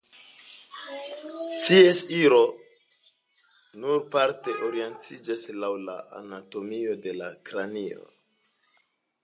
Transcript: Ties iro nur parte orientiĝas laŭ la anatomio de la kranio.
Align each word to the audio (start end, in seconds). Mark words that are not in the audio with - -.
Ties 1.65 1.99
iro 2.19 2.39
nur 3.83 4.01
parte 4.15 4.55
orientiĝas 4.69 5.45
laŭ 5.65 5.69
la 5.91 5.99
anatomio 6.23 6.97
de 7.07 7.17
la 7.21 7.29
kranio. 7.51 8.05